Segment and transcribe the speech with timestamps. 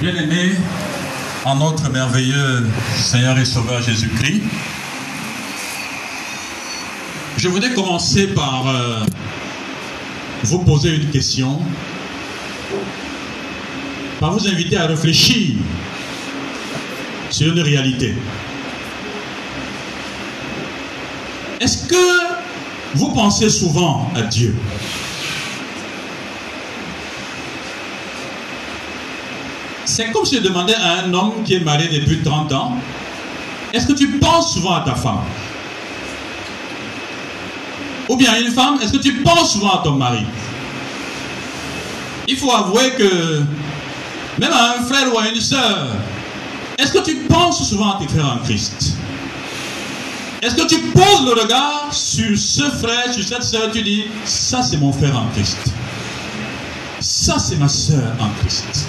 [0.00, 0.52] Bien-aimés,
[1.44, 4.42] en notre merveilleux Seigneur et Sauveur Jésus-Christ,
[7.36, 9.00] je voudrais commencer par euh,
[10.44, 11.60] vous poser une question,
[14.20, 15.56] par vous inviter à réfléchir
[17.30, 18.14] sur une réalité.
[21.60, 21.96] Est-ce que
[22.94, 24.54] vous pensez souvent à Dieu?
[29.98, 32.76] C'est comme si je demandais à un homme qui est marié depuis 30 ans,
[33.72, 35.24] est-ce que tu penses souvent à ta femme?
[38.08, 40.24] Ou bien une femme, est-ce que tu penses souvent à ton mari?
[42.28, 43.42] Il faut avouer que
[44.38, 45.88] même à un frère ou à une sœur,
[46.78, 48.92] est-ce que tu penses souvent à tes frères en Christ?
[50.40, 54.62] Est-ce que tu poses le regard sur ce frère, sur cette sœur, tu dis, ça
[54.62, 55.58] c'est mon frère en Christ.
[57.00, 58.86] Ça c'est ma sœur en Christ.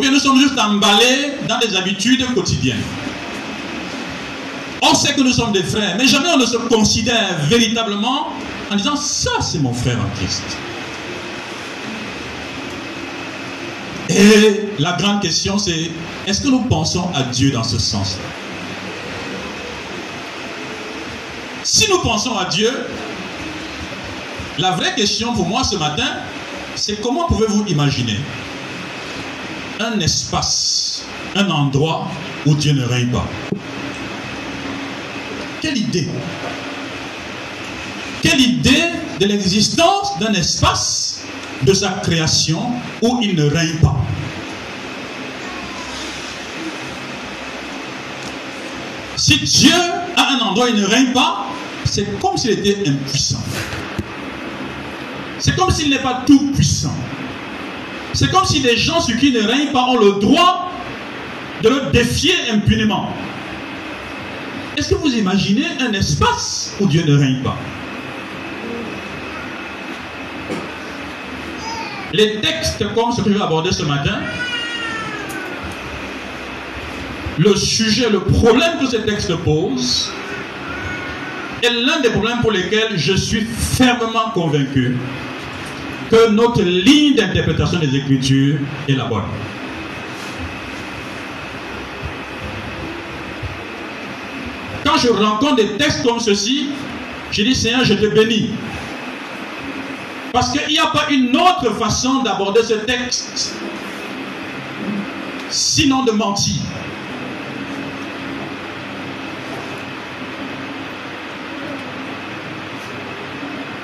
[0.00, 2.80] Ou bien nous sommes juste emballés dans des habitudes quotidiennes.
[4.80, 8.28] On sait que nous sommes des frères, mais jamais on ne se considère véritablement
[8.70, 10.42] en disant ça c'est mon frère en Christ.
[14.08, 15.90] Et la grande question c'est
[16.26, 18.24] est-ce que nous pensons à Dieu dans ce sens-là
[21.62, 22.72] Si nous pensons à Dieu,
[24.56, 26.08] la vraie question pour moi ce matin,
[26.74, 28.16] c'est comment pouvez-vous imaginer
[29.80, 32.06] un espace, un endroit
[32.46, 33.26] où Dieu ne règne pas.
[35.62, 36.08] Quelle idée
[38.22, 38.84] Quelle idée
[39.18, 41.22] de l'existence d'un espace
[41.62, 43.96] de sa création où il ne règne pas
[49.16, 49.72] Si Dieu
[50.16, 51.46] a un endroit où il ne règne pas,
[51.84, 53.42] c'est comme s'il était impuissant.
[55.38, 56.94] C'est comme s'il n'est pas tout puissant.
[58.12, 60.70] C'est comme si les gens sur qui ne règne pas ont le droit
[61.62, 63.14] de le défier impunément.
[64.76, 67.56] Est-ce que vous imaginez un espace où Dieu ne règne pas?
[72.12, 74.18] Les textes comme ce que je vais aborder ce matin,
[77.38, 80.10] le sujet, le problème que ces textes posent,
[81.62, 84.96] est l'un des problèmes pour lesquels je suis fermement convaincu
[86.10, 89.22] que notre ligne d'interprétation des Écritures est la bonne.
[94.84, 96.70] Quand je rencontre des textes comme ceci,
[97.30, 98.50] je dis Seigneur, je te bénis.
[100.32, 103.54] Parce qu'il n'y a pas une autre façon d'aborder ce texte,
[105.48, 106.56] sinon de mentir.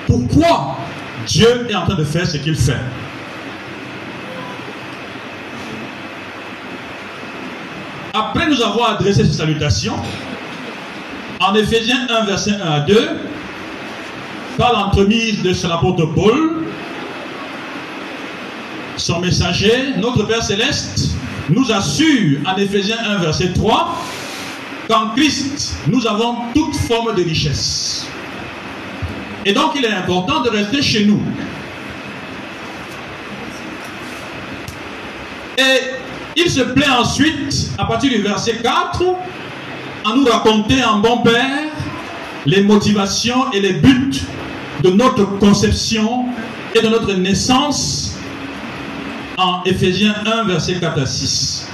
[0.06, 0.76] Pourquoi
[1.26, 2.80] Dieu est en train de faire ce qu'il fait.
[8.14, 9.96] Après nous avoir adressé ces salutations,
[11.40, 13.08] en Éphésiens 1, verset 1 à 2,
[14.56, 16.64] par l'entremise de l'apôtre Paul,
[18.96, 21.10] son messager, notre Père céleste,
[21.50, 23.96] nous assure en Éphésiens 1, verset 3,
[24.88, 28.06] qu'en Christ, nous avons toute forme de richesse.
[29.46, 31.22] Et donc, il est important de rester chez nous.
[35.56, 35.80] Et
[36.34, 39.04] il se plaît ensuite, à partir du verset 4,
[40.04, 41.70] à nous raconter en bon père
[42.44, 44.20] les motivations et les buts
[44.82, 46.24] de notre conception
[46.74, 48.18] et de notre naissance
[49.38, 51.68] en Éphésiens 1, verset 4 à 6.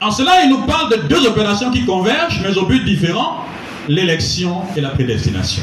[0.00, 3.44] En cela, il nous parle de deux opérations qui convergent, mais au but différent
[3.88, 5.62] l'élection et la prédestination.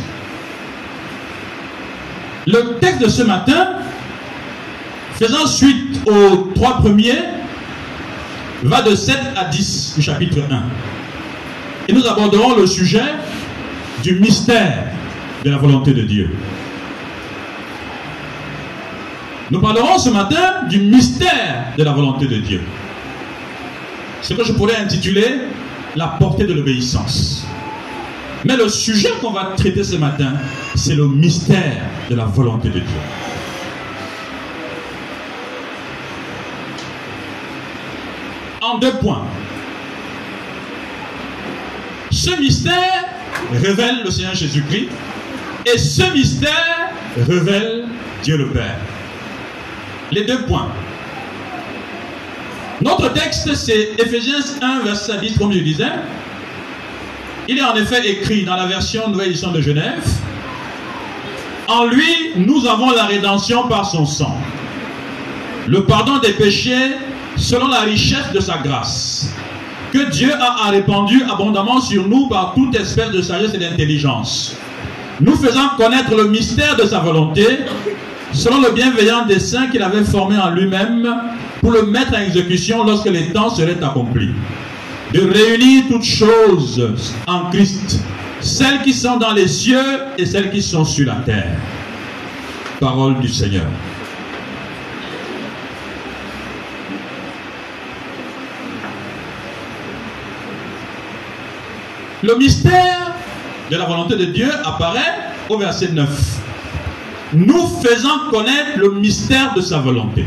[2.48, 3.80] Le texte de ce matin,
[5.20, 7.20] faisant suite aux trois premiers,
[8.64, 10.64] va de 7 à 10 du chapitre 1.
[11.88, 13.14] Et nous aborderons le sujet
[14.04, 14.86] du mystère
[15.44, 16.30] de la volonté de Dieu.
[19.52, 22.62] Nous parlerons ce matin du mystère de la volonté de Dieu.
[24.22, 25.42] Ce que je pourrais intituler
[25.96, 27.39] la portée de l'obéissance.
[28.46, 30.34] Mais le sujet qu'on va traiter ce matin,
[30.76, 33.00] c'est le mystère de la volonté de Dieu.
[38.62, 39.26] En deux points.
[42.12, 43.06] Ce mystère
[43.52, 44.90] révèle le Seigneur Jésus-Christ
[45.66, 47.86] et ce mystère révèle
[48.24, 48.78] Dieu le Père.
[50.12, 50.70] Les deux points.
[52.82, 55.84] Notre texte, c'est Ephésiens 1, verset 10, comme je disais.
[57.52, 60.08] Il est en effet écrit dans la version Nouvelle Édition de Genève,
[61.68, 62.06] En lui,
[62.36, 64.38] nous avons la rédemption par son sang,
[65.66, 66.92] le pardon des péchés
[67.38, 69.34] selon la richesse de sa grâce,
[69.92, 74.56] que Dieu a répandu abondamment sur nous par toute espèce de sagesse et d'intelligence,
[75.20, 77.48] nous faisant connaître le mystère de sa volonté,
[78.32, 81.12] selon le bienveillant dessein qu'il avait formé en lui-même
[81.62, 84.36] pour le mettre en exécution lorsque les temps seraient accomplis.
[85.14, 86.84] De réunir toutes choses
[87.26, 88.00] en Christ,
[88.42, 91.58] celles qui sont dans les cieux et celles qui sont sur la terre.
[92.80, 93.66] Parole du Seigneur.
[102.22, 103.14] Le mystère
[103.72, 105.16] de la volonté de Dieu apparaît
[105.48, 106.10] au verset 9.
[107.34, 110.26] Nous faisons connaître le mystère de sa volonté.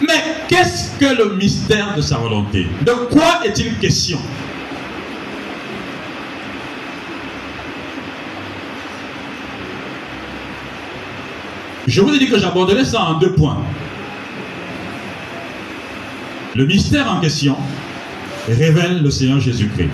[0.00, 2.66] Mais qu'est-ce que le mystère de sa volonté?
[2.82, 4.18] De quoi est-il question?
[11.86, 13.58] Je vous ai dit que j'aborderai ça en deux points.
[16.54, 17.56] Le mystère en question
[18.48, 19.90] révèle le Seigneur Jésus-Christ.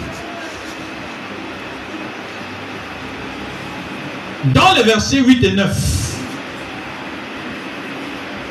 [4.54, 6.00] Dans les versets 8 et 9,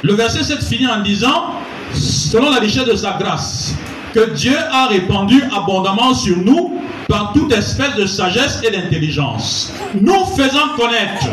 [0.04, 1.56] le verset 7 finit en disant,
[1.94, 3.76] selon la richesse de sa grâce,
[4.14, 10.26] que Dieu a répandu abondamment sur nous par toute espèce de sagesse et d'intelligence, nous
[10.36, 11.28] faisant connaître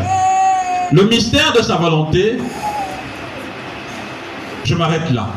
[0.93, 2.39] le mystère de sa volonté.
[4.65, 5.29] Je m'arrête là.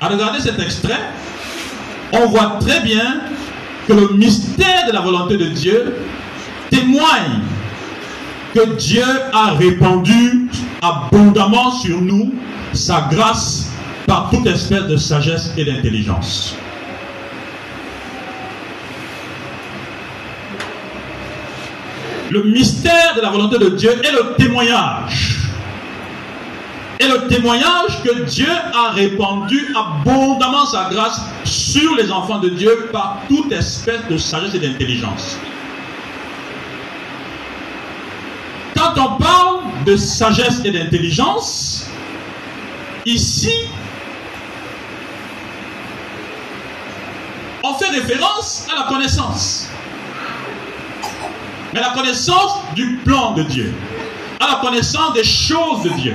[0.00, 1.00] À regarder cet extrait,
[2.12, 3.20] on voit très bien
[3.86, 5.96] que le mystère de la volonté de Dieu
[6.70, 7.40] témoigne
[8.54, 10.48] que Dieu a répandu
[10.82, 12.32] abondamment sur nous
[12.72, 13.70] sa grâce
[14.06, 16.54] par toute espèce de sagesse et d'intelligence.
[22.30, 25.38] Le mystère de la volonté de Dieu est le témoignage.
[26.98, 32.88] Et le témoignage que Dieu a répandu abondamment sa grâce sur les enfants de Dieu
[32.92, 35.36] par toute espèce de sagesse et d'intelligence.
[38.76, 41.90] Quand on parle de sagesse et d'intelligence,
[43.06, 43.52] ici,
[47.62, 49.68] on fait référence à la connaissance.
[51.72, 53.72] Mais la connaissance du plan de Dieu,
[54.40, 56.14] à la connaissance des choses de Dieu.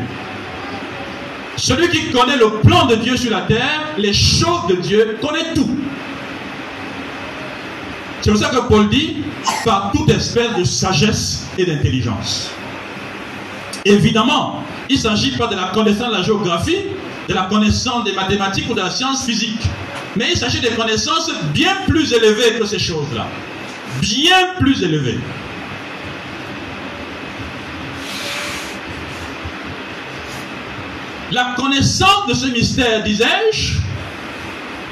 [1.55, 5.53] Celui qui connaît le plan de Dieu sur la terre, les choses de Dieu, connaît
[5.55, 5.69] tout.
[8.21, 9.23] C'est pour ça que Paul dit,
[9.65, 12.51] par toute espèce de sagesse et d'intelligence.
[13.87, 16.83] Évidemment, il ne s'agit pas de la connaissance de la géographie,
[17.29, 19.61] de la connaissance des mathématiques ou de la science physique.
[20.17, 23.27] Mais il s'agit de connaissances bien plus élevées que ces choses-là.
[24.01, 25.19] Bien plus élevées.
[31.31, 33.77] La connaissance de ce mystère, disais-je,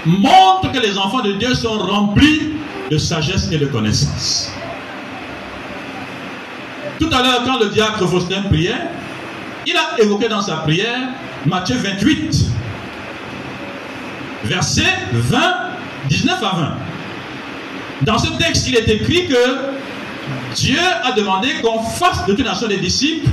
[0.06, 2.54] montre que les enfants de Dieu sont remplis
[2.90, 4.52] de sagesse et de connaissance.
[7.00, 8.74] Tout à l'heure, quand le diacre Faustin priait,
[9.66, 11.10] il a évoqué dans sa prière
[11.46, 12.46] Matthieu 28,
[14.46, 15.40] verset 20,
[16.10, 16.78] 19 à 20.
[18.04, 19.36] Dans ce texte, il est écrit que
[20.56, 23.30] Dieu a demandé qu'on fasse de toute nation des disciples,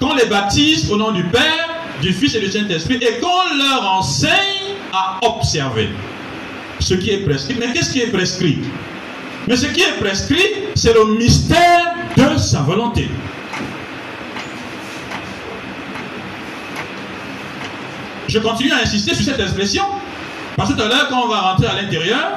[0.00, 1.68] qu'on les baptise au nom du Père,
[2.02, 5.88] du Fils et du Saint-Esprit, et qu'on leur enseigne à observer
[6.80, 7.56] ce qui est prescrit.
[7.58, 8.58] Mais qu'est-ce qui est prescrit?
[9.48, 13.08] Mais ce qui est prescrit, c'est le mystère de sa volonté.
[18.28, 19.84] Je continue à insister sur cette expression,
[20.56, 22.32] parce que tout à l'heure, quand on va rentrer à l'intérieur,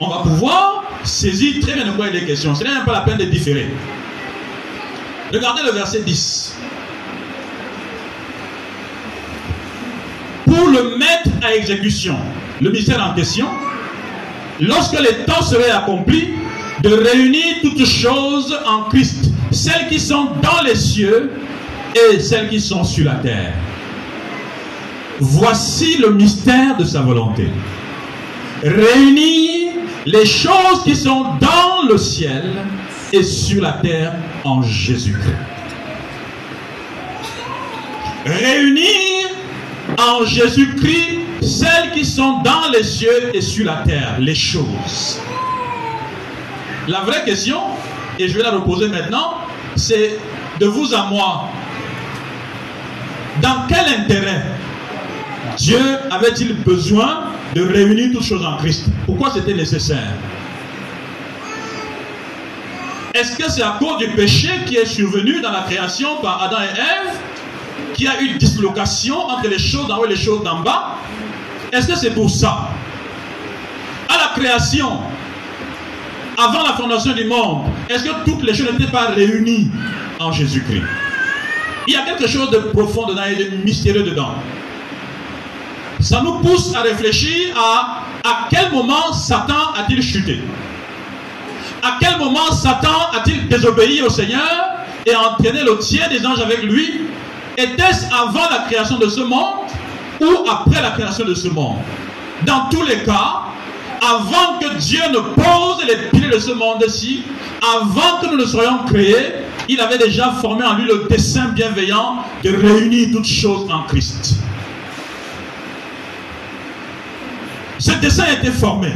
[0.00, 2.54] on va pouvoir saisir très bien de quoi il est question.
[2.54, 3.68] Ce n'est même pas la peine de différer.
[5.32, 6.56] Regardez le verset 10.
[10.44, 12.16] Pour le mettre à exécution,
[12.60, 13.48] le mystère en question,
[14.60, 16.34] lorsque les temps seraient accomplis,
[16.82, 21.30] de réunir toutes choses en Christ, celles qui sont dans les cieux
[21.94, 23.54] et celles qui sont sur la terre.
[25.18, 27.48] Voici le mystère de sa volonté.
[28.62, 29.72] Réunir
[30.06, 32.44] les choses qui sont dans le ciel
[33.12, 35.34] et sur la terre en Jésus-Christ.
[38.24, 39.28] Réunir
[39.98, 45.20] en Jésus-Christ celles qui sont dans les cieux et sur la terre, les choses.
[46.90, 47.60] La vraie question,
[48.18, 49.36] et je vais la reposer maintenant,
[49.76, 50.18] c'est
[50.58, 51.48] de vous à moi.
[53.40, 54.42] Dans quel intérêt
[55.56, 55.78] Dieu
[56.10, 58.86] avait-il besoin de réunir toutes choses en Christ?
[59.06, 60.14] Pourquoi c'était nécessaire?
[63.14, 66.58] Est-ce que c'est à cause du péché qui est survenu dans la création par Adam
[66.60, 67.14] et Ève
[67.94, 70.96] qu'il y a eu dislocation entre les choses d'en haut et les choses d'en bas?
[71.72, 72.68] Est-ce que c'est pour ça?
[74.08, 74.98] À la création,
[76.40, 79.70] avant la fondation du monde, est-ce que toutes les choses n'étaient pas réunies
[80.18, 80.82] en Jésus-Christ?
[81.86, 84.34] Il y a quelque chose de profond dedans et de mystérieux dedans.
[86.00, 90.40] Ça nous pousse à réfléchir à à quel moment Satan a-t-il chuté?
[91.82, 94.74] À quel moment Satan a-t-il désobéi au Seigneur
[95.06, 97.02] et entraîné le tiers des anges avec lui?
[97.56, 99.68] Était-ce avant la création de ce monde
[100.20, 101.78] ou après la création de ce monde?
[102.42, 103.44] Dans tous les cas,
[104.00, 107.24] avant que Dieu ne pose les piliers de ce monde-ci,
[107.62, 109.34] avant que nous ne soyons créés,
[109.68, 114.36] il avait déjà formé en lui le dessein bienveillant de réunir toutes choses en Christ.
[117.78, 118.92] Ce dessin a été formé.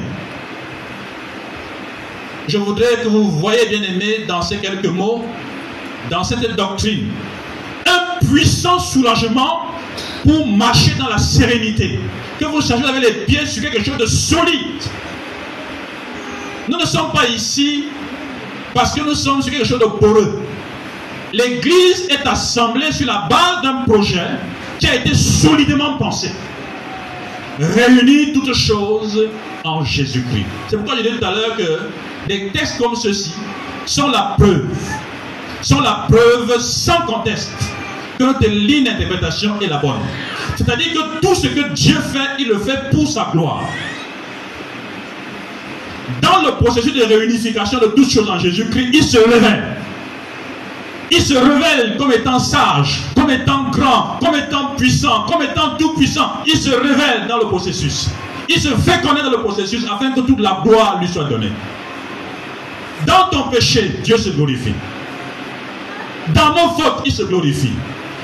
[2.49, 5.25] Je voudrais que vous voyez, bien aimé, dans ces quelques mots,
[6.11, 7.08] dans cette doctrine,
[7.87, 9.74] un puissant soulagement
[10.25, 11.99] pour marcher dans la sérénité.
[12.40, 14.83] Que vous sachiez avec les pieds sur quelque chose de solide.
[16.69, 17.85] Nous ne sommes pas ici
[18.73, 20.43] parce que nous sommes sur quelque chose de poreux.
[21.33, 24.26] L'Église est assemblée sur la base d'un projet
[24.78, 26.31] qui a été solidement pensé
[27.59, 29.28] réunir toutes choses
[29.62, 30.47] en Jésus-Christ.
[30.69, 31.88] C'est pourquoi je disais tout à l'heure que
[32.28, 33.33] des textes comme ceux-ci
[33.87, 34.66] sont la preuve,
[35.62, 37.52] sont la preuve sans conteste
[38.18, 40.00] que notre ligne d'interprétation est la bonne.
[40.56, 43.64] C'est-à-dire que tout ce que Dieu fait, il le fait pour sa gloire.
[46.21, 49.76] Dans le processus de réunification de toutes choses en Jésus-Christ, il se révèle.
[51.11, 55.94] Il se révèle comme étant sage, comme étant grand, comme étant puissant, comme étant tout
[55.94, 56.42] puissant.
[56.47, 58.09] Il se révèle dans le processus.
[58.49, 61.52] Il se fait connaître dans le processus afin que toute la gloire lui soit donnée.
[63.06, 64.75] Dans ton péché, Dieu se glorifie.
[66.28, 67.73] Dans nos fautes, il se glorifie.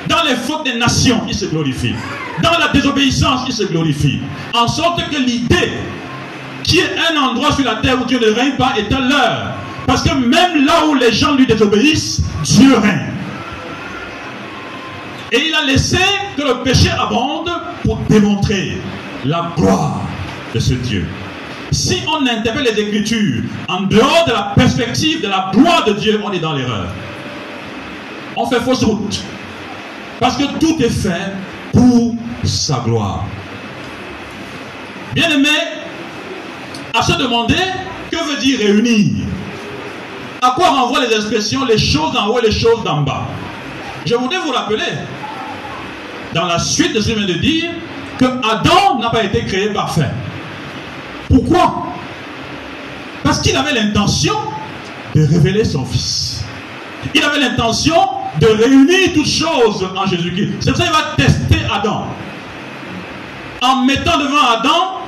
[0.09, 1.95] Dans les fautes des nations, il se glorifie.
[2.43, 4.21] Dans la désobéissance, il se glorifie.
[4.55, 5.73] En sorte que l'idée
[6.63, 9.55] qui est un endroit sur la terre où Dieu ne règne pas est un leurre.
[9.87, 13.13] Parce que même là où les gens lui désobéissent, Dieu règne.
[15.33, 15.99] Et il a laissé
[16.37, 17.51] que le péché abonde
[17.85, 18.79] pour démontrer
[19.25, 20.01] la gloire
[20.55, 21.07] de ce Dieu.
[21.73, 26.21] Si on interprète les Écritures en dehors de la perspective de la gloire de Dieu,
[26.25, 26.87] on est dans l'erreur.
[28.37, 29.23] On fait fausse route.
[30.21, 31.33] Parce que tout est fait
[31.73, 33.25] pour sa gloire.
[35.15, 35.49] Bien aimé,
[36.95, 37.57] à se demander
[38.11, 39.25] que veut dire réunir?
[40.43, 43.25] À quoi renvoient les expressions les choses en haut et les choses d'en bas?
[44.05, 44.93] Je voudrais vous rappeler
[46.35, 47.71] dans la suite de ce que je viens de dire,
[48.19, 50.11] que Adam n'a pas été créé parfait.
[51.29, 51.87] Pourquoi?
[53.25, 54.35] Parce qu'il avait l'intention
[55.15, 56.45] de révéler son Fils.
[57.15, 57.97] Il avait l'intention
[58.41, 60.55] de réunir toutes choses en Jésus-Christ.
[60.61, 62.07] C'est pour ça qu'il va tester Adam.
[63.63, 65.01] En mettant devant Adam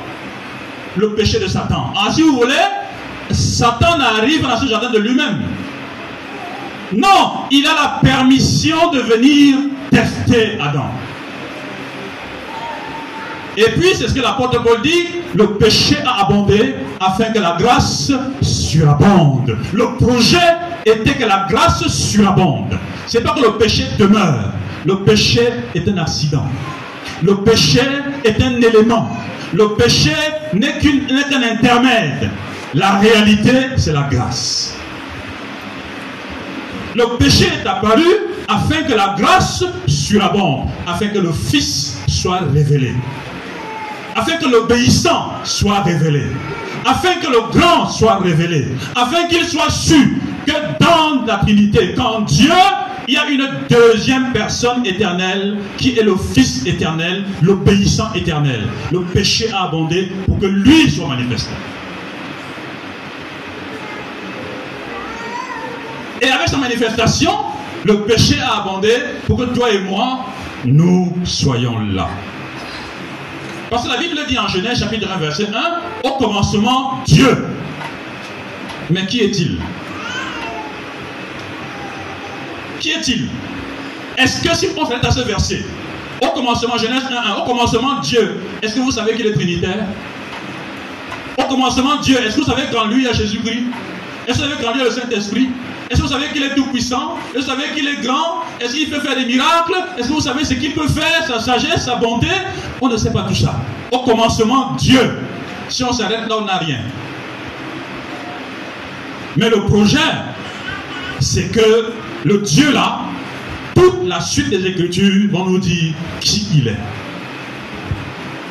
[0.97, 1.93] le péché de Satan.
[1.97, 2.55] Ah, si vous voulez,
[3.31, 5.43] Satan n'arrive dans ce jardin de lui-même.
[6.95, 9.57] Non, il a la permission de venir
[9.91, 10.91] tester Adam.
[13.57, 17.57] Et puis, c'est ce que l'apôtre Paul dit, le péché a abondé afin que la
[17.59, 19.57] grâce surabonde.
[19.73, 20.39] Le projet
[20.85, 22.79] était que la grâce surabonde.
[23.07, 24.53] C'est pas que le péché demeure.
[24.85, 26.47] Le péché est un accident.
[27.23, 27.83] Le péché
[28.25, 29.17] est un élément.
[29.53, 30.15] Le péché
[30.55, 32.31] n'est qu'un intermède.
[32.75, 34.77] La réalité, c'est la grâce.
[36.95, 38.05] Le péché est apparu
[38.49, 42.95] afin que la grâce surabonde, afin que le Fils soit révélé
[44.15, 46.23] afin que l'obéissant soit révélé,
[46.85, 52.23] afin que le grand soit révélé, afin qu'il soit su que dans la Trinité, quand
[52.23, 52.51] Dieu,
[53.09, 58.63] il y a une deuxième personne éternelle qui est le Fils éternel, l'obéissant éternel.
[58.93, 61.51] Le péché a abondé pour que lui soit manifesté.
[66.21, 67.33] Et avec sa manifestation,
[67.85, 68.93] le péché a abondé
[69.27, 70.27] pour que toi et moi,
[70.65, 72.09] nous soyons là.
[73.69, 77.47] Parce que la Bible dit en Genèse chapitre 1 verset 1, au commencement Dieu.
[78.91, 79.59] Mais qui est-il?
[82.83, 83.29] Qui est-il?
[84.19, 85.65] Est-ce que si on s'arrête à ce verset,
[86.21, 89.87] au commencement Genèse 1, 1, au commencement Dieu, est-ce que vous savez qu'il est trinitaire?
[91.39, 93.67] Au commencement Dieu, est-ce que vous savez qu'en lui il y a Jésus-Christ?
[94.27, 95.49] Est-ce que vous savez qu'en lui il y a le Saint-Esprit?
[95.89, 98.43] Est-ce que vous savez qu'il est tout puissant Est-ce que vous savez qu'il est grand?
[98.61, 99.77] Est-ce qu'il peut faire des miracles?
[99.97, 102.27] Est-ce que vous savez ce qu'il peut faire, sa sagesse, sa bonté?
[102.81, 103.61] On ne sait pas tout ça.
[103.93, 105.21] Au commencement, Dieu.
[105.69, 106.81] Si on s'arrête là, on n'a rien.
[109.37, 109.99] Mais le projet,
[111.21, 111.93] c'est que
[112.25, 113.01] le Dieu là,
[113.75, 116.79] toute la suite des Écritures vont nous dire qui il est.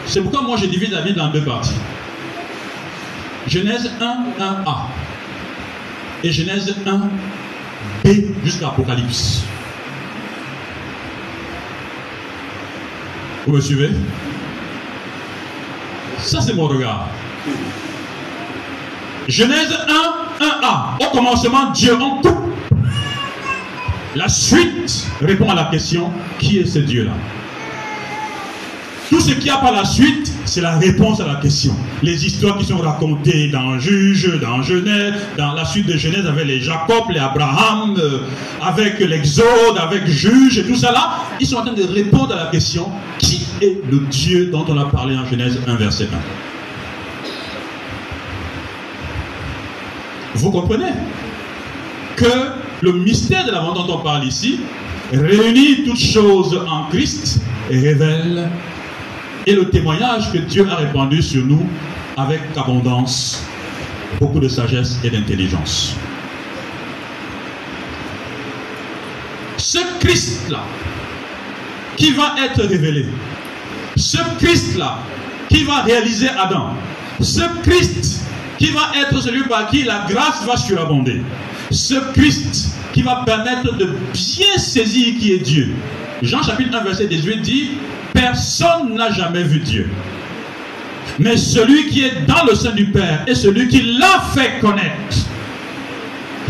[0.06, 1.76] C'est pourquoi moi je divise la Bible en deux parties.
[3.48, 4.06] Genèse 1,
[4.40, 4.76] 1a
[6.24, 6.98] et Genèse 1,
[8.04, 8.08] B
[8.44, 9.44] jusqu'à Apocalypse.
[13.48, 13.90] Vous me suivez?
[16.20, 17.08] Ça c'est mon regard.
[19.28, 19.74] Genèse
[20.40, 21.04] 1, 1a.
[21.04, 22.51] Au commencement, Dieu en tout.
[24.16, 27.14] La suite répond à la question, qui est ce Dieu-là?
[29.10, 31.74] Tout ce qu'il y a par la suite, c'est la réponse à la question.
[32.02, 36.46] Les histoires qui sont racontées dans Juge, dans Genèse, dans la suite de Genèse avec
[36.46, 38.20] les Jacob, les Abraham, euh,
[38.62, 42.46] avec l'Exode, avec Juge et tout ça là, ils sont en train de répondre à
[42.46, 42.88] la question
[43.18, 46.18] qui est le Dieu dont on a parlé en Genèse 1, verset 1.
[50.36, 50.92] Vous comprenez
[52.16, 52.26] que
[52.82, 54.60] le mystère de la dont on parle ici
[55.14, 58.50] réunit toutes choses en Christ et révèle
[59.46, 61.66] et le témoignage que Dieu a répandu sur nous
[62.18, 63.44] avec abondance,
[64.20, 65.96] beaucoup de sagesse et d'intelligence.
[69.58, 70.64] Ce Christ-là,
[71.98, 73.06] qui va être révélé,
[73.96, 75.00] ce Christ-là,
[75.50, 76.74] qui va réaliser Adam,
[77.20, 78.22] ce Christ
[78.58, 81.22] qui va être celui par qui la grâce va surabonder,
[81.72, 85.74] ce Christ qui va permettre de bien saisir qui est Dieu.
[86.22, 87.72] Jean chapitre 1 verset 18 dit,
[88.14, 89.90] Personne n'a jamais vu Dieu.
[91.20, 95.26] Mais celui qui est dans le sein du Père est celui qui l'a fait connaître.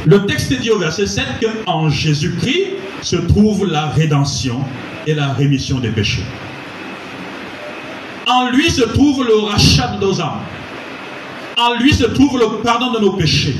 [0.05, 1.25] Le texte dit au verset 7
[1.65, 4.63] qu'en Jésus-Christ se trouve la rédemption
[5.05, 6.23] et la rémission des péchés.
[8.27, 10.41] En lui se trouve le rachat de nos âmes.
[11.57, 13.55] En lui se trouve le pardon de nos péchés.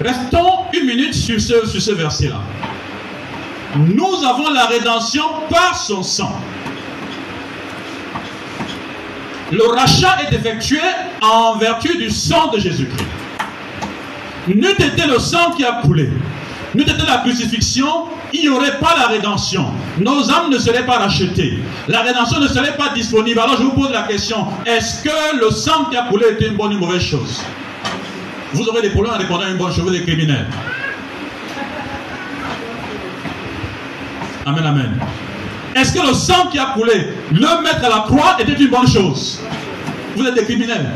[0.00, 2.40] Restons une minute sur ce, sur ce verset-là.
[3.76, 6.38] Nous avons la rédemption par son sang.
[9.50, 10.80] Le rachat est effectué
[11.20, 13.06] en vertu du sang de Jésus-Christ.
[14.48, 16.10] N'eût été le sang qui a coulé,
[16.74, 19.66] n'eût été la crucifixion, il n'y aurait pas la rédemption.
[19.98, 21.58] Nos âmes ne seraient pas rachetées.
[21.86, 23.38] La rédemption ne serait pas disponible.
[23.38, 26.56] Alors je vous pose la question, est-ce que le sang qui a coulé était une
[26.56, 27.42] bonne ou une mauvaise chose?
[28.54, 30.46] Vous aurez des problèmes en répondant à une bonne chose, des criminels.
[34.44, 34.98] Amen, amen.
[35.74, 38.88] Est-ce que le sang qui a coulé, le mettre à la croix était une bonne
[38.88, 39.40] chose?
[40.16, 40.90] Vous êtes des criminels.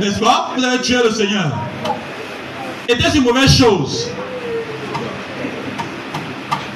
[0.00, 0.52] N'est-ce pas?
[0.56, 1.52] Vous avez tué le Seigneur.
[2.88, 4.10] Était-ce une mauvaise chose?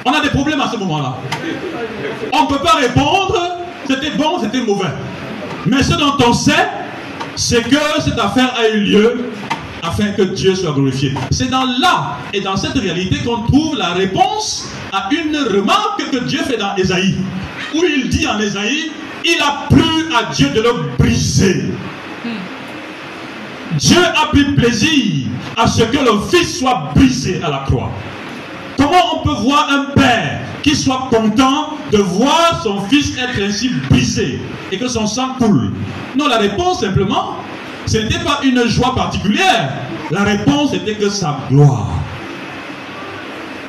[0.05, 1.15] On a des problèmes à ce moment-là.
[2.31, 4.89] On ne peut pas répondre, c'était bon, c'était mauvais.
[5.65, 6.67] Mais ce dont on sait,
[7.35, 9.29] c'est que cette affaire a eu lieu
[9.81, 11.13] afin que Dieu soit glorifié.
[11.31, 16.23] C'est dans là et dans cette réalité qu'on trouve la réponse à une remarque que
[16.25, 17.15] Dieu fait dans Ésaïe,
[17.75, 18.91] où il dit en Ésaïe,
[19.25, 19.83] il a plu
[20.15, 21.65] à Dieu de le briser.
[23.77, 27.91] Dieu a pris plaisir à ce que le Fils soit brisé à la croix.
[28.77, 33.69] Comment on peut voir un père qui soit content de voir son fils être ainsi
[33.89, 34.39] brisé
[34.71, 35.71] et que son sang coule?
[36.15, 37.35] Non, la réponse simplement,
[37.85, 39.73] ce n'était pas une joie particulière.
[40.11, 41.89] La réponse était que sa gloire.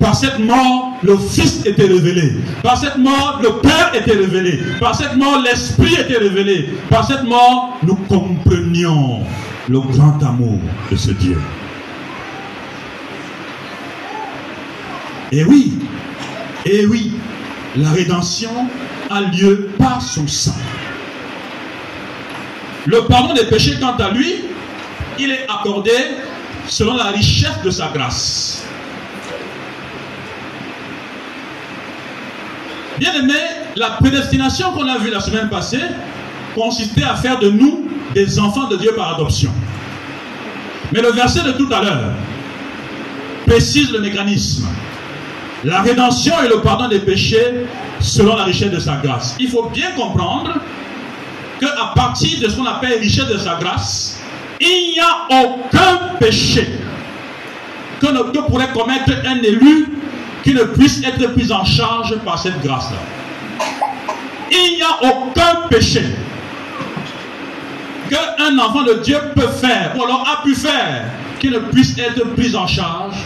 [0.01, 2.35] Par cette mort, le Fils était révélé.
[2.63, 4.59] Par cette mort, le Père était révélé.
[4.79, 6.69] Par cette mort, l'Esprit était révélé.
[6.91, 9.21] Par cette mort, nous comprenions
[9.69, 10.59] le grand amour
[10.91, 11.39] de ce Dieu.
[15.35, 15.73] Et oui,
[16.65, 17.11] et oui,
[17.75, 18.53] la rédemption
[19.11, 20.55] a lieu par son sang.
[22.87, 24.45] Le pardon des péchés, quant à lui,
[25.19, 25.91] il est accordé
[26.69, 28.65] selon la richesse de sa grâce.
[33.01, 33.35] Bien aimé,
[33.75, 35.83] la prédestination qu'on a vue la semaine passée
[36.55, 39.51] consistait à faire de nous des enfants de Dieu par adoption.
[40.93, 42.13] Mais le verset de tout à l'heure
[43.49, 44.69] précise le mécanisme.
[45.65, 47.67] La rédemption et le pardon des péchés
[48.01, 49.35] selon la richesse de sa grâce.
[49.41, 50.53] Il faut bien comprendre
[51.59, 54.21] qu'à partir de ce qu'on appelle richesse de sa grâce,
[54.61, 56.69] il n'y a aucun péché
[58.01, 59.89] que, pourrait commettre un élu
[60.43, 62.99] qui ne puisse être pris en charge par cette grâce-là.
[64.51, 66.05] Il n'y a aucun péché
[68.11, 71.07] qu'un enfant de Dieu peut faire, ou alors a pu faire,
[71.41, 73.17] qui ne puisse être pris en charge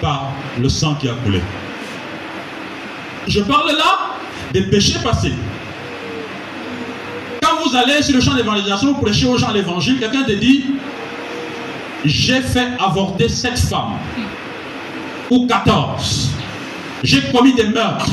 [0.00, 0.28] par
[0.60, 1.42] le sang qui a coulé.
[3.28, 4.16] Je parle là
[4.52, 5.34] des péchés passés.
[7.42, 10.64] Quand vous allez sur le champ d'évangélisation, vous prêchez aux gens l'évangile, quelqu'un te dit,
[12.04, 13.98] j'ai fait avorter cette femme,
[15.30, 16.30] ou 14.
[17.02, 18.10] j'ai commis des meurtres,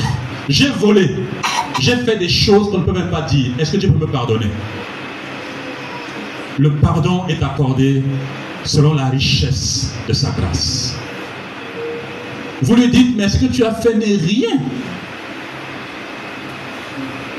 [0.48, 1.16] j'ai volé,
[1.80, 3.52] j'ai fait des choses qu'on ne peut même pas dire.
[3.58, 4.50] Est-ce que Dieu peut me pardonner?
[6.58, 8.02] Le pardon est accordé
[8.64, 10.96] selon la richesse de sa grâce.
[12.62, 14.58] Vous lui dites, mais ce que tu as fait n'est rien?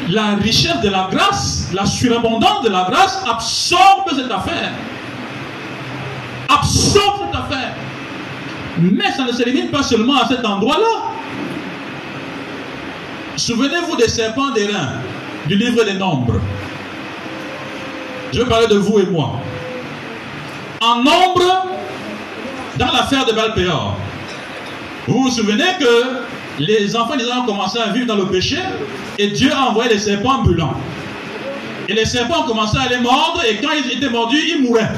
[0.09, 4.71] La richesse de la grâce, la surabondance de la grâce absorbe cette affaire.
[6.47, 7.75] Absorbe cette affaire.
[8.79, 11.11] Mais ça ne se limite pas seulement à cet endroit-là.
[13.35, 14.93] Souvenez-vous des serpents des reins
[15.47, 16.39] du livre des Nombres.
[18.31, 19.39] Je vais parler de vous et moi.
[20.81, 21.67] En nombre,
[22.77, 23.97] dans l'affaire de Balpéor,
[25.07, 28.57] vous vous souvenez que les enfants d'Israël ont commencé à vivre dans le péché
[29.17, 30.73] et Dieu a envoyé les serpents ambulants.
[31.87, 34.91] Et les serpents ont commencé à les mordre et quand ils étaient mordus, ils mouraient.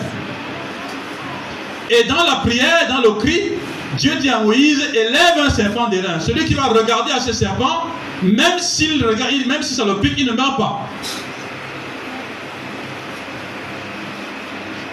[1.90, 3.52] Et dans la prière, dans le cri,
[3.98, 6.20] Dieu dit à Moïse, élève un serpent des reins.
[6.20, 7.88] Celui qui va regarder à ce serpent,
[8.22, 10.88] même s'il regarde, même si ça le pique, il ne meurt pas.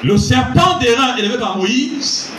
[0.02, 2.30] Le serpent des élevé par Moïse,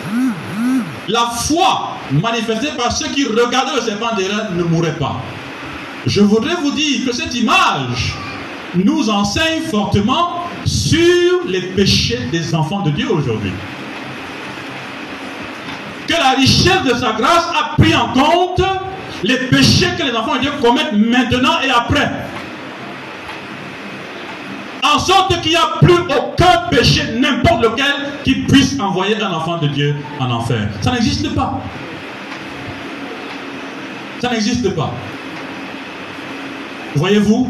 [1.08, 5.22] la foi manifestée par ceux qui regardaient le serpent des reins ne mourrait pas.
[6.06, 8.15] Je voudrais vous dire que cette image
[8.76, 13.54] nous enseigne fortement sur les péchés des enfants de Dieu aujourd'hui
[16.08, 18.62] que la richesse de sa grâce a pris en compte
[19.24, 22.10] les péchés que les enfants de Dieu commettent maintenant et après.
[24.93, 29.58] En sorte qu'il n'y a plus aucun péché, n'importe lequel, qui puisse envoyer un enfant
[29.58, 30.69] de Dieu en enfer.
[30.82, 31.62] Ça n'existe pas.
[34.19, 34.91] Ça n'existe pas.
[36.95, 37.50] Voyez-vous,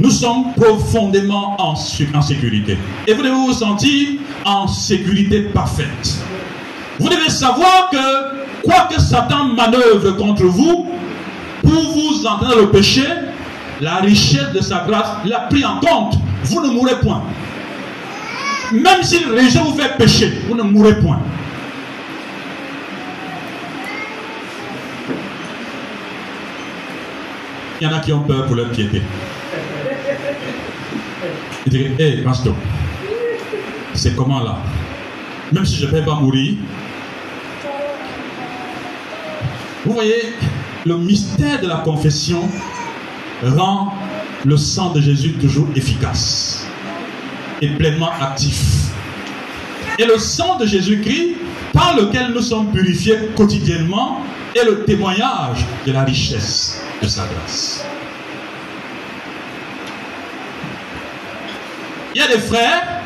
[0.00, 2.78] nous sommes profondément en, sécurité.
[3.06, 4.08] Et vous devez vous sentir
[4.44, 6.18] en sécurité parfaite?
[6.98, 10.88] Vous devez savoir que quoi que Satan manœuvre contre vous,
[11.62, 13.04] pour vous entraîner le péché,
[13.80, 16.18] la richesse de sa grâce l'a pris en compte.
[16.44, 17.22] Vous ne mourrez point.
[18.72, 21.20] Même si le réussit vous fait pécher, vous ne mourrez point.
[27.80, 29.02] Il y en a qui ont peur pour leur piété.
[31.66, 32.54] Ils disent, hé, hey, pasteur,
[33.94, 34.56] c'est comment là?
[35.52, 36.54] Même si je ne vais pas mourir,
[39.84, 40.34] vous voyez,
[40.84, 42.48] le mystère de la confession
[43.42, 43.94] rend
[44.44, 46.66] le sang de Jésus toujours efficace
[47.60, 48.90] et pleinement actif.
[49.98, 51.34] Et le sang de Jésus-Christ,
[51.72, 54.20] par lequel nous sommes purifiés quotidiennement,
[54.54, 57.84] est le témoignage de la richesse de sa grâce.
[62.14, 63.02] Il y a des frères,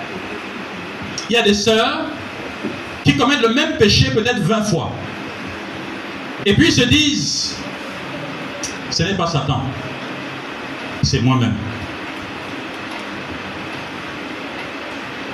[1.29, 2.07] il y a des sœurs
[3.05, 4.93] qui commettent le même péché peut-être 20 fois.
[6.45, 7.57] Et puis se disent,
[8.91, 9.63] ce n'est pas Satan,
[11.13, 11.53] c'est moi-même.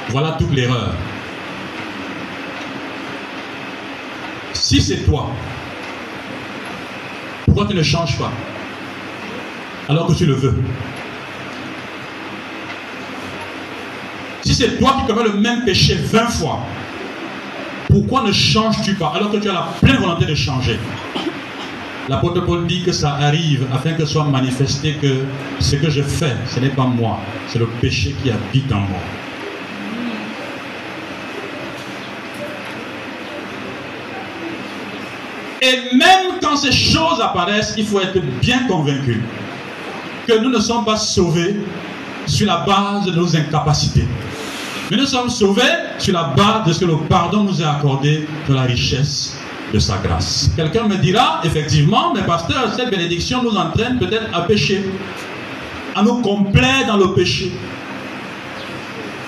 [0.08, 0.92] Voilà toute l'erreur.
[4.54, 5.30] Si c'est toi,
[7.44, 8.32] pourquoi tu ne changes pas
[9.88, 10.60] alors que tu le veux?
[14.42, 16.58] Si c'est toi qui commets le même péché 20 fois,
[17.88, 20.76] pourquoi ne changes-tu pas alors que tu as la pleine volonté de changer?
[22.08, 25.24] L'apôtre Paul dit que ça arrive afin que soit manifesté que
[25.60, 29.00] ce que je fais, ce n'est pas moi, c'est le péché qui habite en moi.
[35.60, 39.22] Et même quand ces choses apparaissent, il faut être bien convaincu
[40.26, 41.56] que nous ne sommes pas sauvés
[42.24, 44.06] sur la base de nos incapacités.
[44.90, 45.62] Mais nous sommes sauvés
[45.98, 49.37] sur la base de ce que le pardon nous a accordé de la richesse
[49.72, 50.50] de sa grâce.
[50.56, 54.84] Quelqu'un me dira, effectivement, mais pasteur, cette bénédiction nous entraîne peut-être à pécher,
[55.94, 57.52] à nous complaire dans le péché.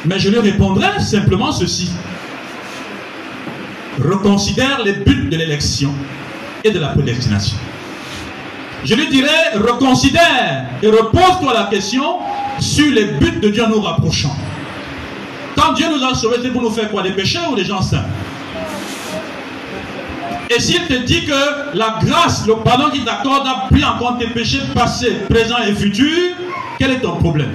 [0.06, 1.90] Mais je lui répondrai simplement ceci.
[4.02, 5.92] Reconsidère les buts de l'élection
[6.64, 7.56] et de la prédestination.
[8.82, 12.18] Je lui dirai, reconsidère et repose-toi la question
[12.58, 14.34] sur les buts de Dieu en nous rapprochant.
[15.54, 17.02] Quand Dieu nous a sauvés, c'est pour nous faire quoi?
[17.02, 18.06] Des pécheurs ou des gens saints?
[20.52, 24.18] Et s'il te dit que la grâce, le pardon qu'il t'accorde a pris en compte
[24.18, 26.34] tes péchés passés, présents et futurs,
[26.76, 27.52] quel est ton problème?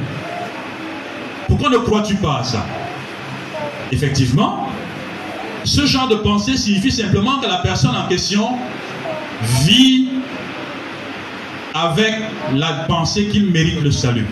[1.50, 2.66] Pourquoi ne crois-tu pas à ça?
[3.92, 4.70] Effectivement,
[5.66, 8.48] ce genre de pensée signifie simplement que la personne en question
[9.66, 10.08] vit
[11.74, 12.14] avec
[12.54, 14.26] la pensée qu'il mérite le salut.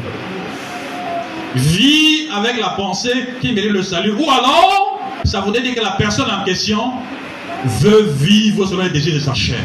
[1.54, 4.14] Vit avec la pensée qui mérite le salut.
[4.14, 6.94] Ou alors, ça voudrait dire que la personne en question
[7.66, 9.64] veut vivre selon les désirs de sa chair.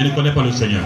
[0.00, 0.84] et ne connaît pas le Seigneur.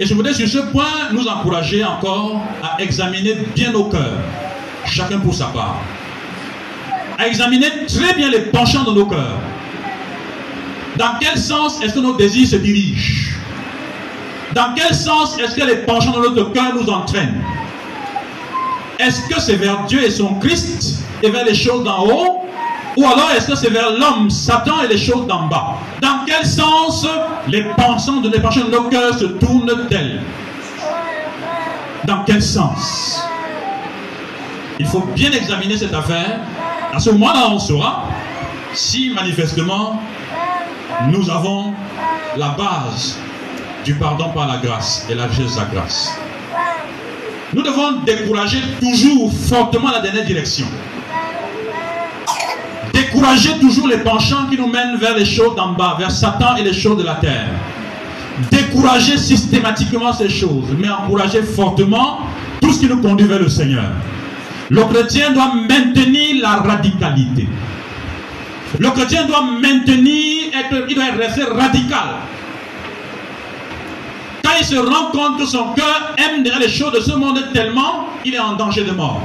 [0.00, 4.20] Et je voudrais sur ce point nous encourager encore à examiner bien nos cœurs,
[4.84, 5.80] chacun pour sa part.
[7.18, 9.40] À examiner très bien les penchants de nos cœurs.
[10.96, 13.32] Dans quel sens est-ce que nos désirs se dirigent?
[14.54, 17.42] Dans quel sens est-ce que les penchants de notre cœur nous entraînent?
[18.98, 22.44] Est-ce que c'est vers Dieu et son Christ et vers les choses d'en haut
[22.96, 25.76] Ou alors est-ce que c'est vers l'homme, Satan et les choses d'en bas?
[26.00, 27.06] Dans quel sens
[27.46, 30.22] les penchants de, penchants de nos cœurs se tournent-elles?
[32.04, 33.22] Dans quel sens?
[34.80, 36.40] Il faut bien examiner cette affaire.
[36.92, 38.04] À ce moment-là, on saura
[38.74, 40.00] si manifestement
[41.08, 41.74] nous avons
[42.36, 43.18] la base
[43.84, 46.18] du pardon par la grâce et la richesse de la grâce.
[47.54, 50.66] Nous devons décourager toujours fortement la dernière direction.
[53.08, 56.62] Décourager toujours les penchants qui nous mènent vers les choses d'en bas, vers Satan et
[56.62, 57.48] les choses de la terre.
[58.50, 62.20] Décourager systématiquement ces choses, mais encourager fortement
[62.60, 63.84] tout ce qui nous conduit vers le Seigneur.
[64.68, 67.48] Le chrétien doit maintenir la radicalité.
[68.78, 72.08] Le chrétien doit maintenir, être, il doit rester radical.
[74.44, 78.08] Quand il se rend compte que son cœur aime les choses de ce monde tellement,
[78.26, 79.22] il est en danger de mort.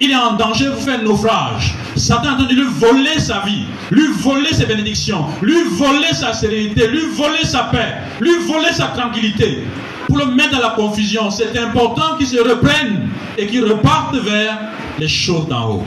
[0.00, 1.74] Il est en danger pour faire naufrage.
[1.96, 6.86] Satan a entendu lui voler sa vie, lui voler ses bénédictions, lui voler sa sérénité,
[6.88, 9.62] lui voler sa paix, lui voler sa tranquillité.
[10.06, 14.58] Pour le mettre dans la confusion, c'est important qu'il se reprenne et qu'il reparte vers
[14.98, 15.84] les choses d'en haut.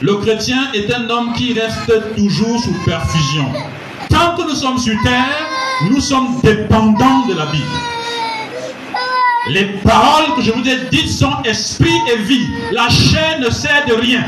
[0.00, 3.46] Le chrétien est un homme qui reste toujours sous perfusion.
[4.08, 5.48] Tant que nous sommes sur terre,
[5.90, 7.91] nous sommes dépendants de la Bible.
[9.48, 12.46] Les paroles que je vous ai dites sont esprit et vie.
[12.72, 14.24] La chair ne sert de rien.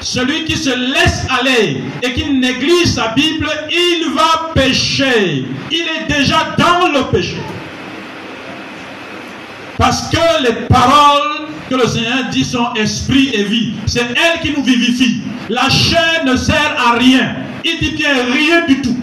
[0.00, 5.44] Celui qui se laisse aller et qui néglige sa Bible, il va pécher.
[5.70, 7.36] Il est déjà dans le péché.
[9.76, 13.72] Parce que les paroles que le Seigneur dit sont esprit et vie.
[13.86, 15.22] C'est elle qui nous vivifie.
[15.48, 17.36] La chair ne sert à rien.
[17.64, 18.96] Il dit bien rien du tout.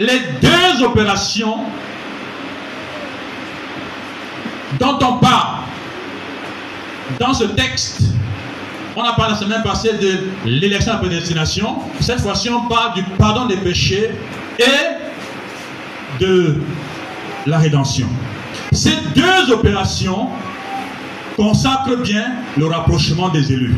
[0.00, 1.58] Les deux opérations
[4.80, 5.58] dont on parle
[7.20, 8.02] dans ce texte,
[8.96, 11.76] on a parlé la semaine passée de l'élection à prédestination.
[12.00, 14.10] Cette fois-ci, on parle du pardon des péchés
[14.58, 16.56] et de
[17.46, 18.08] la rédemption.
[18.72, 20.28] Ces deux opérations
[21.36, 23.74] consacrent bien le rapprochement des élus.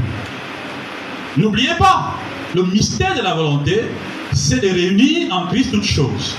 [1.36, 2.14] N'oubliez pas,
[2.54, 3.84] le mystère de la volonté,
[4.36, 6.36] c'est de réunir en Christ toutes choses.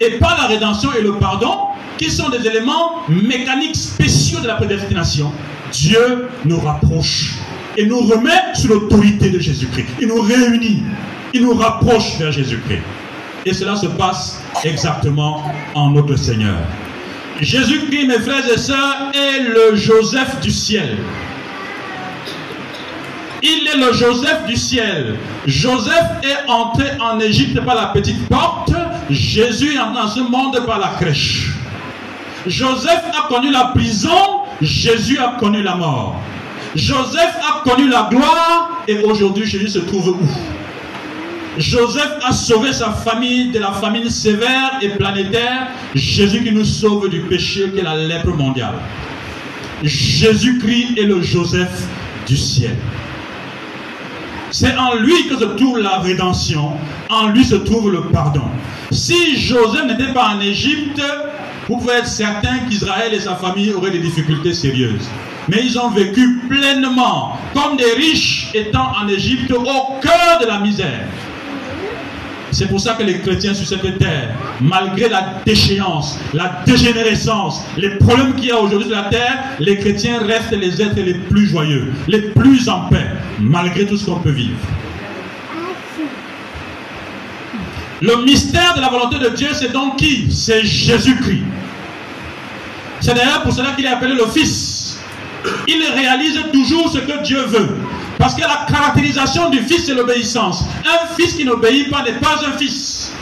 [0.00, 4.54] Et pas la rédemption et le pardon, qui sont des éléments mécaniques spéciaux de la
[4.54, 5.32] prédestination.
[5.72, 7.34] Dieu nous rapproche
[7.76, 9.86] et nous remet sous l'autorité de Jésus-Christ.
[10.00, 10.82] Il nous réunit,
[11.32, 12.82] il nous rapproche vers Jésus-Christ.
[13.46, 15.42] Et cela se passe exactement
[15.74, 16.58] en notre Seigneur.
[17.40, 20.98] Jésus-Christ, mes frères et sœurs, est le Joseph du ciel.
[23.42, 25.16] Il est le Joseph du ciel.
[25.46, 28.72] Joseph est entré en Égypte par la petite porte.
[29.08, 31.52] Jésus est entré dans ce monde par la crèche.
[32.46, 34.42] Joseph a connu la prison.
[34.60, 36.20] Jésus a connu la mort.
[36.74, 38.82] Joseph a connu la gloire.
[38.86, 40.28] Et aujourd'hui, Jésus se trouve où?
[41.58, 45.68] Joseph a sauvé sa famille de la famine sévère et planétaire.
[45.94, 48.74] Jésus qui nous sauve du péché qui est la lèpre mondiale.
[49.82, 51.86] Jésus-Christ est le Joseph
[52.26, 52.76] du ciel.
[54.52, 56.72] C'est en lui que se trouve la rédemption,
[57.08, 58.42] en lui se trouve le pardon.
[58.90, 61.00] Si Joseph n'était pas en Égypte,
[61.68, 65.08] vous pouvez être certain qu'Israël et sa famille auraient des difficultés sérieuses.
[65.48, 69.62] Mais ils ont vécu pleinement, comme des riches étant en Égypte, au
[70.00, 71.06] cœur de la misère.
[72.52, 77.90] C'est pour ça que les chrétiens sur cette terre, malgré la déchéance, la dégénérescence, les
[77.90, 81.46] problèmes qu'il y a aujourd'hui sur la terre, les chrétiens restent les êtres les plus
[81.46, 83.06] joyeux, les plus en paix,
[83.38, 84.56] malgré tout ce qu'on peut vivre.
[88.02, 90.32] Le mystère de la volonté de Dieu, c'est donc qui?
[90.32, 91.44] C'est Jésus-Christ.
[93.00, 94.98] C'est d'ailleurs pour cela qu'il est appelé le Fils.
[95.68, 97.76] Il réalise toujours ce que Dieu veut.
[98.20, 100.64] Parce que la caractérisation du Fils, c'est l'obéissance.
[100.84, 103.12] Un Fils qui n'obéit pas n'est pas un Fils.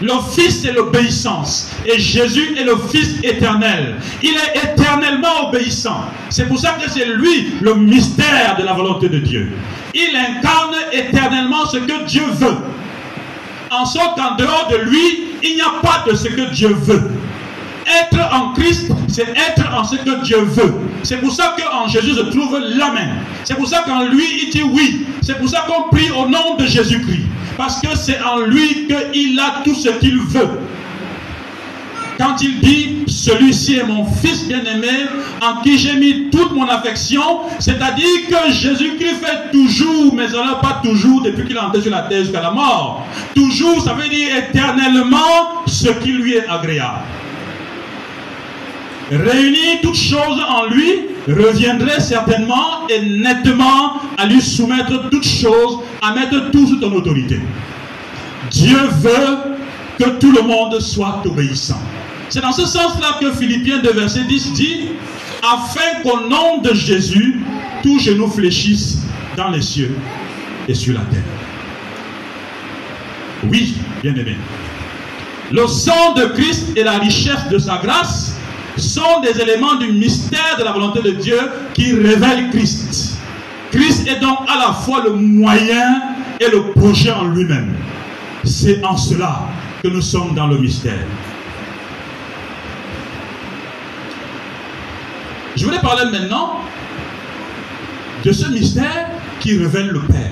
[0.00, 1.70] Le Fils, c'est l'obéissance.
[1.84, 3.96] Et Jésus est le Fils éternel.
[4.22, 6.06] Il est éternellement obéissant.
[6.30, 9.52] C'est pour ça que c'est lui le mystère de la volonté de Dieu.
[9.92, 12.56] Il incarne éternellement ce que Dieu veut.
[13.70, 17.10] En sorte qu'en dehors de lui, il n'y a pas de ce que Dieu veut.
[17.86, 20.74] Être en Christ, c'est être en ce que Dieu veut.
[21.02, 23.16] C'est pour ça qu'en Jésus se trouve l'amen.
[23.44, 25.06] C'est pour ça qu'en lui, il dit oui.
[25.22, 27.24] C'est pour ça qu'on prie au nom de Jésus-Christ.
[27.56, 30.48] Parce que c'est en lui qu'il a tout ce qu'il veut.
[32.18, 35.06] Quand il dit, celui-ci est mon fils bien-aimé,
[35.40, 37.22] en qui j'ai mis toute mon affection,
[37.58, 42.02] c'est-à-dire que Jésus-Christ fait toujours, mais alors pas toujours depuis qu'il est entré sur la
[42.02, 43.06] terre jusqu'à la mort.
[43.34, 46.98] Toujours, ça veut dire éternellement ce qui lui est agréable.
[49.10, 56.14] Réunir toutes choses en lui reviendrait certainement et nettement à lui soumettre toutes choses, à
[56.14, 57.40] mettre tout sous ton autorité.
[58.50, 59.56] Dieu veut
[59.98, 61.80] que tout le monde soit obéissant.
[62.28, 64.88] C'est dans ce sens-là que Philippiens 2, verset 10 dit,
[65.42, 67.40] afin qu'au nom de Jésus,
[67.82, 69.02] tous genoux fléchissent
[69.36, 69.96] dans les cieux
[70.68, 71.24] et sur la terre.
[73.44, 74.36] Oui, bien aimé.
[75.50, 78.36] Le sang de Christ et la richesse de sa grâce
[78.76, 81.38] sont des éléments du mystère de la volonté de Dieu
[81.74, 83.18] qui révèlent Christ.
[83.70, 86.02] Christ est donc à la fois le moyen
[86.40, 87.74] et le projet en lui-même.
[88.44, 89.42] C'est en cela
[89.82, 91.04] que nous sommes dans le mystère.
[95.56, 96.60] Je voulais parler maintenant
[98.24, 99.08] de ce mystère
[99.40, 100.30] qui révèle le Père.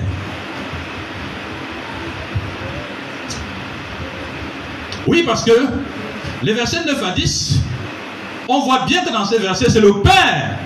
[5.07, 5.51] Oui, parce que
[6.43, 7.59] les versets 9 à 10,
[8.49, 10.57] on voit bien que dans ces versets, c'est le Père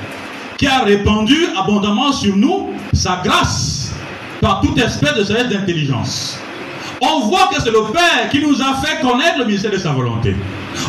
[0.57, 3.93] qui a répandu abondamment sur nous sa grâce
[4.39, 6.39] par toute espèce de sagesse d'intelligence.
[7.01, 9.91] On voit que c'est le Père qui nous a fait connaître le mystère de sa
[9.91, 10.33] volonté.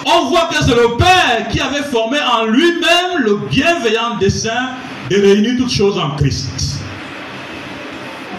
[0.07, 4.71] On voit que c'est le Père qui avait formé en lui-même le bienveillant dessein
[5.11, 6.81] de réunir toutes choses en Christ.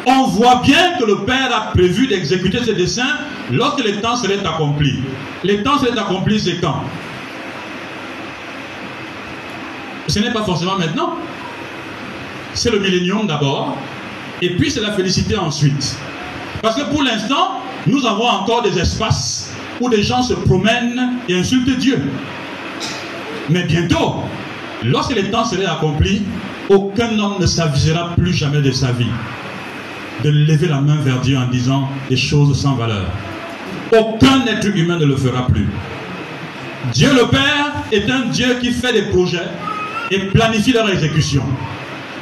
[0.06, 3.18] On voit bien que le Père a prévu d'exécuter ce dessein
[3.52, 5.02] lorsque le temps serait accompli.
[5.44, 6.84] Le temps serait accompli, c'est quand?
[10.08, 11.16] Ce n'est pas forcément maintenant.
[12.54, 13.78] C'est le millénium d'abord,
[14.42, 15.98] et puis c'est la félicité ensuite.
[16.62, 21.38] Parce que pour l'instant, nous avons encore des espaces où des gens se promènent et
[21.38, 22.02] insultent Dieu.
[23.50, 24.16] Mais bientôt,
[24.84, 26.24] lorsque le temps serait accompli,
[26.70, 29.12] aucun homme ne s'avisera plus jamais de sa vie
[30.24, 33.06] de lever la main vers Dieu en disant des choses sans valeur.
[33.92, 35.68] Aucun être humain ne le fera plus.
[36.94, 39.48] Dieu le Père est un Dieu qui fait des projets
[40.12, 41.44] et planifie leur exécution.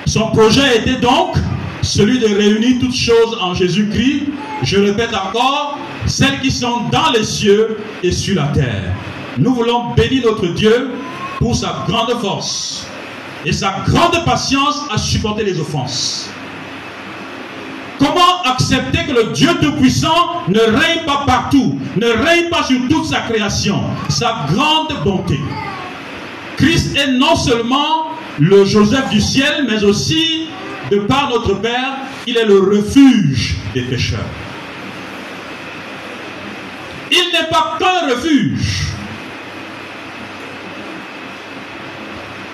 [0.05, 1.37] Son projet était donc
[1.81, 4.23] celui de réunir toutes choses en Jésus-Christ,
[4.63, 8.93] je répète encore, celles qui sont dans les cieux et sur la terre.
[9.37, 10.91] Nous voulons bénir notre Dieu
[11.39, 12.87] pour sa grande force
[13.45, 16.29] et sa grande patience à supporter les offenses.
[17.99, 23.05] Comment accepter que le Dieu Tout-Puissant ne règne pas partout, ne règne pas sur toute
[23.05, 25.39] sa création, sa grande bonté?
[26.63, 30.47] Christ est non seulement le Joseph du ciel, mais aussi,
[30.89, 34.19] de par notre Père, il est le refuge des pécheurs.
[37.11, 38.83] Il n'est pas qu'un refuge.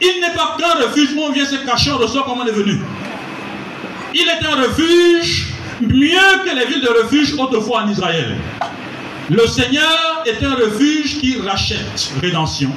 [0.02, 2.52] Il n'est pas qu'un refuge où on vient se cacher, on ressort comme on est
[2.52, 2.80] venu?
[4.15, 5.50] Il est un refuge
[5.82, 8.36] mieux que les villes de refuge autrefois en Israël.
[9.30, 12.72] Le Seigneur est un refuge qui rachète rédemption.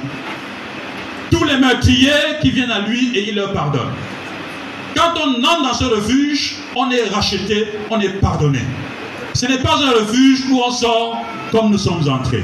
[1.33, 3.89] Tous les meurtriers qui viennent à lui et il leur pardonne.
[4.95, 8.59] Quand on entre dans ce refuge, on est racheté, on est pardonné.
[9.33, 11.17] Ce n'est pas un refuge où on sort
[11.51, 12.43] comme nous sommes entrés.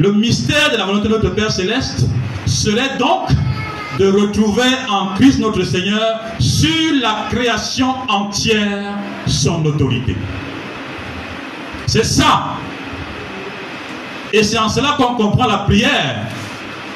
[0.00, 2.06] Le mystère de la volonté de notre Père céleste
[2.44, 3.28] serait donc
[4.00, 8.94] de retrouver en Christ notre Seigneur sur la création entière
[9.28, 10.16] son autorité.
[11.86, 12.56] C'est ça.
[14.32, 16.26] Et c'est en cela qu'on comprend la prière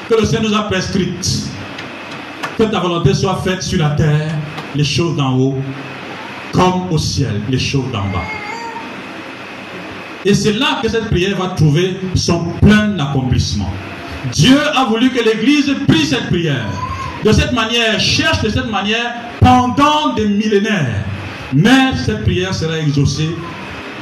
[0.08, 1.48] que le Seigneur nous a prescrite.
[2.56, 4.34] Que ta volonté soit faite sur la terre,
[4.74, 5.58] les choses d'en haut,
[6.52, 8.24] comme au ciel, les choses d'en bas.
[10.24, 13.72] Et c'est là que cette prière va trouver son plein accomplissement.
[14.32, 16.66] Dieu a voulu que l'Église prie cette prière
[17.24, 21.04] de cette manière, cherche de cette manière pendant des millénaires.
[21.52, 23.30] Mais cette prière sera exaucée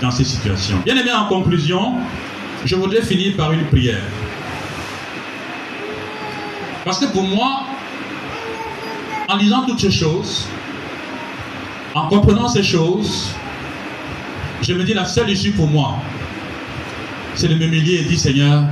[0.00, 0.78] dans ces situations.
[0.84, 1.94] Bien aimé, en conclusion,
[2.64, 4.02] je voudrais finir par une prière.
[6.86, 7.64] Parce que pour moi,
[9.28, 10.46] en lisant toutes ces choses,
[11.96, 13.34] en comprenant ces choses,
[14.62, 15.96] je me dis la seule issue pour moi,
[17.34, 18.62] c'est de m'humilier et dire Seigneur,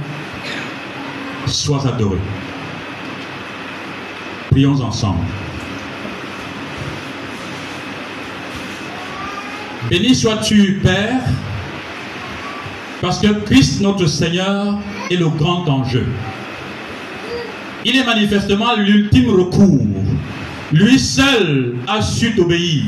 [1.47, 2.19] sois adoré.
[4.53, 5.25] Prions ensemble.
[9.91, 11.21] Béni sois-tu, Père,
[13.01, 14.79] parce que Christ notre Seigneur
[15.11, 16.07] est le grand enjeu.
[17.85, 19.87] Il est manifestement l'ultime recours.
[20.73, 22.83] Lui seul a su t'obéir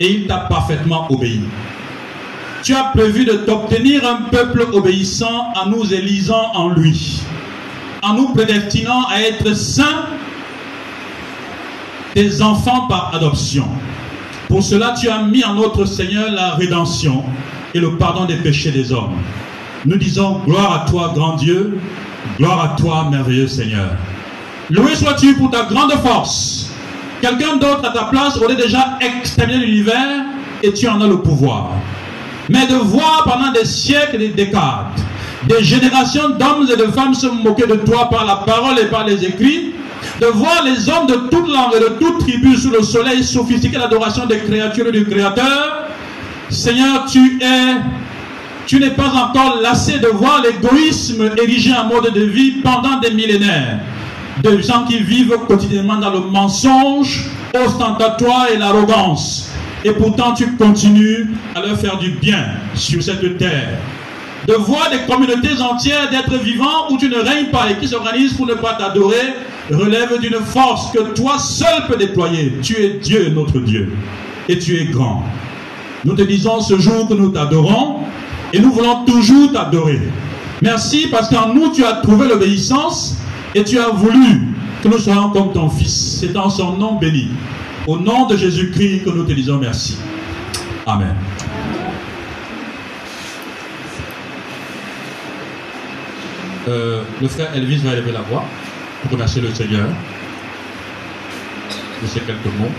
[0.00, 1.40] et il t'a parfaitement obéi.
[2.62, 7.22] Tu as prévu de t'obtenir un peuple obéissant en nous élisant en lui,
[8.02, 10.06] en nous prédestinant à être saints,
[12.16, 13.68] des enfants par adoption.
[14.48, 17.22] Pour cela, tu as mis en notre Seigneur la rédemption
[17.74, 19.16] et le pardon des péchés des hommes.
[19.84, 21.78] Nous disons gloire à toi, grand Dieu,
[22.38, 23.96] gloire à toi, merveilleux Seigneur.
[24.70, 26.70] Loué sois-tu pour ta grande force?
[27.20, 30.24] Quelqu'un d'autre à ta place aurait déjà exterminé l'univers
[30.62, 31.70] et tu en as le pouvoir.
[32.48, 35.00] Mais de voir pendant des siècles et des décades
[35.48, 39.06] des générations d'hommes et de femmes se moquer de toi par la parole et par
[39.06, 39.72] les écrits,
[40.20, 43.78] de voir les hommes de toute langue et de toute tribu sous le soleil sophistiquer
[43.78, 45.84] l'adoration des créatures et du Créateur,
[46.48, 47.76] Seigneur, tu es,
[48.66, 53.10] tu n'es pas encore lassé de voir l'égoïsme érigé en mode de vie pendant des
[53.10, 53.80] millénaires.
[54.42, 59.50] De gens qui vivent quotidiennement dans le mensonge ostentatoire et l'arrogance.
[59.84, 63.78] Et pourtant, tu continues à leur faire du bien sur cette terre.
[64.46, 68.34] De voir des communautés entières d'êtres vivants où tu ne règnes pas et qui s'organisent
[68.34, 69.34] pour ne pas t'adorer
[69.70, 72.52] relève d'une force que toi seul peux déployer.
[72.62, 73.92] Tu es Dieu, notre Dieu.
[74.48, 75.24] Et tu es grand.
[76.04, 78.00] Nous te disons ce jour que nous t'adorons
[78.52, 80.00] et nous voulons toujours t'adorer.
[80.62, 83.16] Merci parce qu'en nous tu as trouvé l'obéissance
[83.56, 84.48] et tu as voulu
[84.82, 86.18] que nous soyons comme ton Fils.
[86.20, 87.30] C'est en son nom béni.
[87.86, 89.96] Au nom de Jésus-Christ que nous te disons merci.
[90.86, 91.16] Amen.
[96.68, 98.44] Euh, le frère Elvis va élever la voix
[99.00, 99.88] pour remercier le Seigneur
[102.02, 102.72] de ces quelques mots.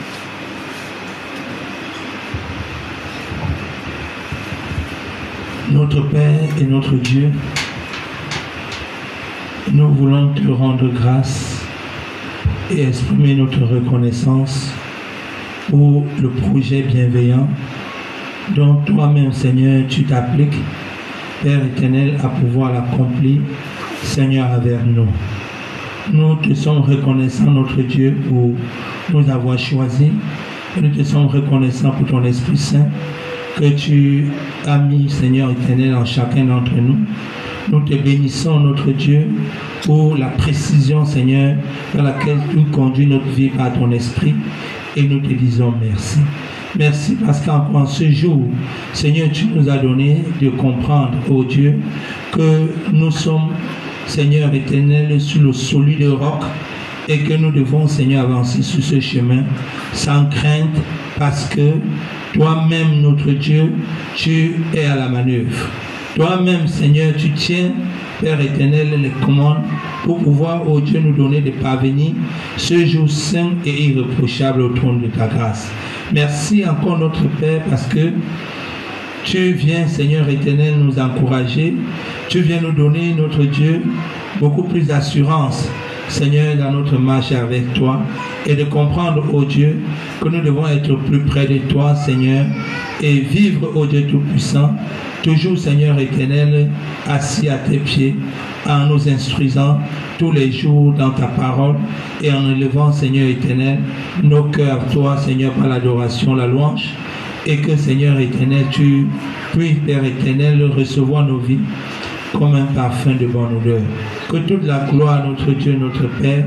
[5.72, 7.32] Notre Père et notre Dieu,
[9.74, 11.66] nous voulons te rendre grâce
[12.72, 14.72] et exprimer notre reconnaissance
[15.70, 17.48] pour le projet bienveillant
[18.56, 20.58] dont toi-même, Seigneur, tu t'appliques,
[21.44, 23.42] Père éternel, à pouvoir l'accomplir,
[24.02, 25.08] Seigneur, avec nous.
[26.12, 28.54] Nous te sommes reconnaissants, notre Dieu, pour
[29.14, 30.12] nous avoir choisis.
[30.82, 32.88] Nous te sommes reconnaissants pour ton Esprit Saint
[33.58, 34.28] que tu
[34.66, 36.98] as mis, Seigneur éternel, en chacun d'entre nous.
[37.70, 39.28] Nous te bénissons, notre Dieu,
[39.84, 41.56] pour la précision, Seigneur,
[41.94, 44.36] dans laquelle tu conduis notre vie par ton esprit.
[44.96, 46.20] Et nous te disons merci.
[46.78, 48.48] Merci parce qu'en ce jour,
[48.94, 51.80] Seigneur, tu nous as donné de comprendre, oh Dieu,
[52.32, 53.50] que nous sommes,
[54.06, 56.44] Seigneur éternel, sur le solide roc
[57.08, 59.44] et que nous devons, Seigneur, avancer sur ce chemin
[59.94, 60.76] sans crainte
[61.18, 61.74] parce que
[62.34, 63.74] toi-même, notre Dieu,
[64.16, 65.70] tu es à la manœuvre.
[66.18, 67.74] Toi-même, Seigneur, tu tiens,
[68.20, 69.62] Père éternel, les commandes
[70.04, 72.14] pour pouvoir, oh Dieu, nous donner de parvenir
[72.58, 75.72] ce jour saint et irréprochable au trône de ta grâce.
[76.12, 78.14] Merci encore, notre Père, parce que
[79.26, 81.76] tu viens, Seigneur éternel, nous encourager.
[82.30, 83.84] Tu viens nous donner, notre Dieu,
[84.40, 85.70] beaucoup plus d'assurance
[86.18, 88.02] Seigneur, dans notre marche avec toi
[88.48, 89.78] et de comprendre, ô Dieu,
[90.20, 92.44] que nous devons être plus près de toi, Seigneur,
[93.04, 94.72] et vivre, ô Dieu Tout-Puissant,
[95.22, 96.72] toujours, Seigneur éternel,
[97.08, 98.16] assis à tes pieds,
[98.68, 99.78] en nous instruisant
[100.18, 101.76] tous les jours dans ta parole
[102.24, 103.78] et en élevant, Seigneur éternel,
[104.24, 106.90] nos cœurs toi, Seigneur, par l'adoration, la louange,
[107.46, 109.06] et que, Seigneur éternel, tu
[109.54, 111.60] puisses, Père éternel, recevoir nos vies
[112.34, 113.82] comme un parfum de bonne odeur.
[114.30, 116.46] Que toute la gloire, notre Dieu, notre Père,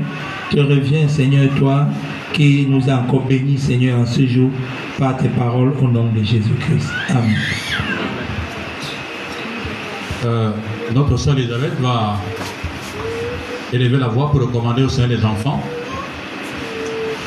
[0.49, 1.87] te revient, Seigneur, toi,
[2.33, 4.49] qui nous a encore bénis, Seigneur, en ce jour,
[4.99, 6.89] par tes paroles, au nom de Jésus-Christ.
[7.09, 7.35] Amen.
[10.25, 10.51] Euh,
[10.93, 12.17] notre sœur Elisabeth va
[13.73, 15.63] élever la voix pour recommander au Seigneur les enfants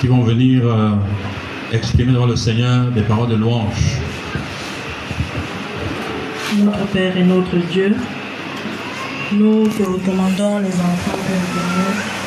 [0.00, 0.90] qui vont venir euh,
[1.72, 3.98] exprimer devant le Seigneur des paroles de louange.
[6.58, 7.96] Notre Père et notre Dieu,
[9.32, 12.23] nous te recommandons les enfants de